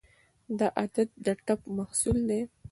[0.57, 2.41] دا عادت د ټپ محصول دی.